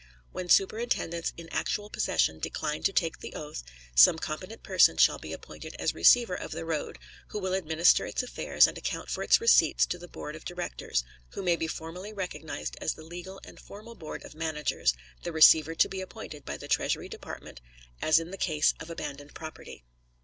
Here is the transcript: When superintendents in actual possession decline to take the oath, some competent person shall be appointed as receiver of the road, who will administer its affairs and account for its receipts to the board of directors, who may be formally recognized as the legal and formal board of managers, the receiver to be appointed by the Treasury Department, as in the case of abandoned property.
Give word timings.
When 0.31 0.49
superintendents 0.49 1.31
in 1.37 1.47
actual 1.51 1.91
possession 1.91 2.39
decline 2.39 2.81
to 2.81 2.91
take 2.91 3.19
the 3.19 3.35
oath, 3.35 3.61
some 3.93 4.17
competent 4.17 4.63
person 4.63 4.97
shall 4.97 5.19
be 5.19 5.31
appointed 5.31 5.75
as 5.77 5.93
receiver 5.93 6.33
of 6.33 6.49
the 6.53 6.65
road, 6.65 6.97
who 7.27 7.37
will 7.37 7.53
administer 7.53 8.07
its 8.07 8.23
affairs 8.23 8.65
and 8.65 8.75
account 8.79 9.11
for 9.11 9.23
its 9.23 9.39
receipts 9.39 9.85
to 9.85 9.99
the 9.99 10.07
board 10.07 10.35
of 10.35 10.43
directors, 10.43 11.03
who 11.33 11.43
may 11.43 11.55
be 11.55 11.67
formally 11.67 12.13
recognized 12.13 12.77
as 12.81 12.95
the 12.95 13.03
legal 13.03 13.39
and 13.43 13.59
formal 13.59 13.93
board 13.93 14.23
of 14.25 14.33
managers, 14.33 14.95
the 15.21 15.31
receiver 15.31 15.75
to 15.75 15.87
be 15.87 16.01
appointed 16.01 16.45
by 16.45 16.57
the 16.57 16.67
Treasury 16.67 17.07
Department, 17.07 17.61
as 18.01 18.19
in 18.19 18.31
the 18.31 18.37
case 18.37 18.73
of 18.79 18.89
abandoned 18.89 19.35
property. 19.35 19.83